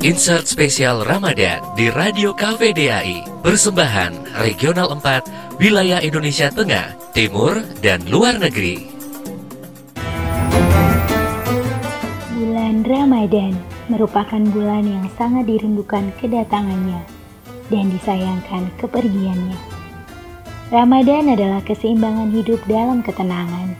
Insert 0.00 0.48
spesial 0.48 1.04
Ramadan 1.04 1.60
di 1.76 1.92
Radio 1.92 2.32
KVDAI. 2.32 3.44
Persembahan 3.44 4.32
Regional 4.42 4.96
4, 4.96 5.60
Wilayah 5.60 6.00
Indonesia 6.00 6.48
Tengah, 6.48 6.96
Timur, 7.12 7.60
dan 7.84 8.00
Luar 8.08 8.40
Negeri. 8.40 8.88
Bulan 12.32 12.80
Ramadan 12.80 13.52
merupakan 13.92 14.40
bulan 14.50 14.88
yang 14.88 15.04
sangat 15.20 15.44
dirindukan 15.44 16.08
kedatangannya 16.16 17.04
dan 17.68 17.92
disayangkan 17.92 18.72
kepergiannya. 18.80 19.60
Ramadan 20.72 21.36
adalah 21.36 21.60
keseimbangan 21.60 22.32
hidup 22.32 22.64
dalam 22.64 23.04
ketenangan, 23.04 23.76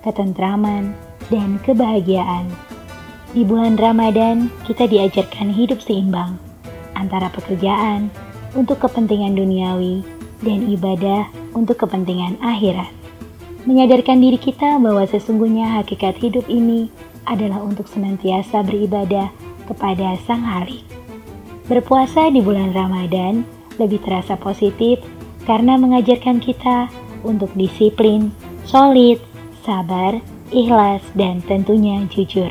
ketentraman, 0.00 0.96
dan 1.28 1.60
kebahagiaan 1.60 2.48
di 3.36 3.44
bulan 3.44 3.76
Ramadan, 3.76 4.48
kita 4.64 4.88
diajarkan 4.88 5.52
hidup 5.52 5.84
seimbang 5.84 6.40
antara 6.96 7.28
pekerjaan 7.28 8.08
untuk 8.56 8.80
kepentingan 8.80 9.36
duniawi 9.36 10.00
dan 10.40 10.64
ibadah 10.64 11.28
untuk 11.52 11.76
kepentingan 11.84 12.40
akhirat. 12.40 12.88
Menyadarkan 13.68 14.24
diri 14.24 14.40
kita 14.40 14.80
bahwa 14.80 15.04
sesungguhnya 15.04 15.76
hakikat 15.76 16.16
hidup 16.16 16.48
ini 16.48 16.88
adalah 17.28 17.60
untuk 17.60 17.84
senantiasa 17.84 18.64
beribadah 18.64 19.28
kepada 19.68 20.16
Sang 20.24 20.40
Halik. 20.40 20.80
Berpuasa 21.68 22.32
di 22.32 22.40
bulan 22.40 22.72
Ramadan 22.72 23.44
lebih 23.76 24.00
terasa 24.08 24.40
positif 24.40 25.04
karena 25.44 25.76
mengajarkan 25.76 26.40
kita 26.40 26.88
untuk 27.28 27.52
disiplin, 27.52 28.32
solid, 28.64 29.20
sabar, 29.68 30.16
ikhlas, 30.48 31.04
dan 31.12 31.44
tentunya 31.44 32.00
jujur 32.08 32.48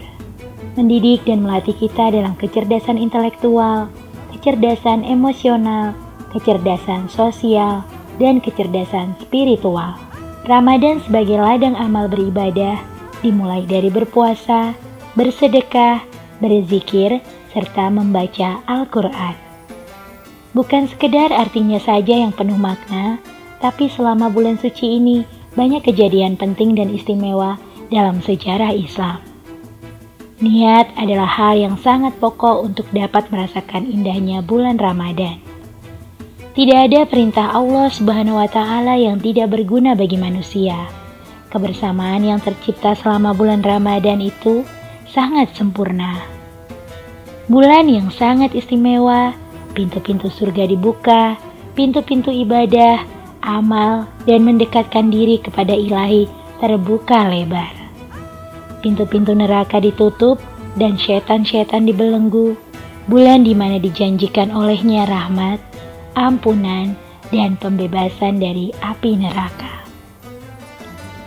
mendidik 0.77 1.25
dan 1.25 1.41
melatih 1.41 1.73
kita 1.73 2.13
dalam 2.13 2.37
kecerdasan 2.37 3.01
intelektual, 3.01 3.89
kecerdasan 4.37 5.01
emosional, 5.03 5.97
kecerdasan 6.31 7.09
sosial, 7.09 7.81
dan 8.21 8.37
kecerdasan 8.37 9.17
spiritual. 9.19 9.97
Ramadan 10.45 11.01
sebagai 11.03 11.41
ladang 11.41 11.75
amal 11.75 12.07
beribadah 12.07 12.79
dimulai 13.19 13.65
dari 13.65 13.89
berpuasa, 13.89 14.77
bersedekah, 15.17 16.05
berzikir, 16.39 17.19
serta 17.51 17.89
membaca 17.89 18.61
Al-Quran. 18.69 19.35
Bukan 20.53 20.89
sekedar 20.89 21.33
artinya 21.33 21.81
saja 21.81 22.21
yang 22.21 22.31
penuh 22.31 22.57
makna, 22.57 23.17
tapi 23.57 23.89
selama 23.89 24.29
bulan 24.29 24.61
suci 24.61 25.01
ini 25.01 25.25
banyak 25.57 25.81
kejadian 25.81 26.37
penting 26.37 26.77
dan 26.77 26.93
istimewa 26.93 27.57
dalam 27.89 28.21
sejarah 28.21 28.73
Islam. 28.73 29.17
Niat 30.37 30.93
adalah 30.93 31.25
hal 31.25 31.57
yang 31.57 31.81
sangat 31.81 32.13
pokok 32.21 32.61
untuk 32.61 32.85
dapat 32.93 33.25
merasakan 33.33 33.89
indahnya 33.89 34.45
bulan 34.45 34.77
Ramadan. 34.77 35.41
Tidak 36.53 36.77
ada 36.77 37.09
perintah 37.09 37.57
Allah 37.57 37.89
Subhanahu 37.89 38.37
wa 38.37 38.45
taala 38.45 39.01
yang 39.01 39.17
tidak 39.17 39.49
berguna 39.49 39.97
bagi 39.97 40.13
manusia. 40.13 40.93
Kebersamaan 41.49 42.21
yang 42.21 42.37
tercipta 42.37 42.93
selama 42.93 43.33
bulan 43.33 43.65
Ramadan 43.65 44.21
itu 44.21 44.61
sangat 45.09 45.57
sempurna. 45.57 46.21
Bulan 47.49 47.89
yang 47.89 48.13
sangat 48.13 48.53
istimewa, 48.53 49.33
pintu-pintu 49.73 50.29
surga 50.29 50.69
dibuka, 50.69 51.33
pintu-pintu 51.73 52.29
ibadah, 52.29 53.01
amal, 53.41 54.05
dan 54.29 54.45
mendekatkan 54.45 55.09
diri 55.09 55.41
kepada 55.41 55.73
ilahi 55.73 56.29
terbuka 56.61 57.25
lebar 57.25 57.76
pintu-pintu 58.81 59.33
neraka 59.33 59.81
ditutup 59.81 60.37
dan 60.77 60.95
setan-setan 60.95 61.89
dibelenggu, 61.89 62.53
bulan 63.09 63.43
di 63.47 63.57
mana 63.57 63.81
dijanjikan 63.81 64.53
olehnya 64.53 65.09
rahmat, 65.09 65.57
ampunan, 66.13 66.93
dan 67.33 67.59
pembebasan 67.59 68.39
dari 68.39 68.71
api 68.79 69.19
neraka. 69.19 69.83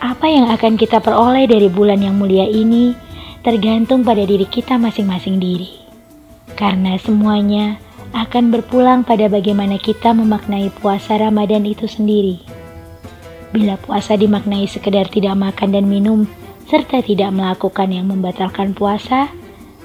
Apa 0.01 0.25
yang 0.25 0.49
akan 0.49 0.81
kita 0.81 0.97
peroleh 0.97 1.45
dari 1.45 1.69
bulan 1.69 2.01
yang 2.01 2.17
mulia 2.17 2.49
ini 2.49 2.97
tergantung 3.45 4.01
pada 4.01 4.25
diri 4.25 4.49
kita 4.49 4.81
masing-masing 4.81 5.37
diri. 5.37 5.77
Karena 6.57 6.97
semuanya 6.97 7.77
akan 8.11 8.49
berpulang 8.49 9.01
pada 9.05 9.29
bagaimana 9.29 9.77
kita 9.77 10.11
memaknai 10.13 10.73
puasa 10.81 11.21
Ramadan 11.21 11.63
itu 11.69 11.85
sendiri. 11.85 12.41
Bila 13.53 13.77
puasa 13.77 14.17
dimaknai 14.17 14.65
sekedar 14.65 15.05
tidak 15.11 15.37
makan 15.37 15.69
dan 15.75 15.85
minum 15.85 16.25
serta 16.71 17.03
tidak 17.03 17.35
melakukan 17.35 17.91
yang 17.91 18.07
membatalkan 18.07 18.71
puasa, 18.71 19.27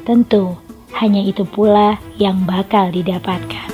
tentu 0.07 0.55
hanya 0.95 1.19
itu 1.19 1.43
pula 1.43 1.99
yang 2.15 2.47
bakal 2.47 2.95
didapatkan. 2.95 3.67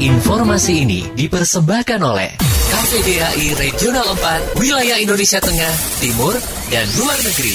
Informasi 0.00 0.88
ini 0.88 1.04
dipersembahkan 1.12 2.00
oleh 2.00 2.32
KPDAI 2.72 3.46
Regional 3.60 4.08
4, 4.16 4.56
Wilayah 4.58 4.98
Indonesia 4.98 5.38
Tengah, 5.38 5.74
Timur, 6.00 6.34
dan 6.72 6.88
Luar 6.96 7.20
Negeri. 7.20 7.54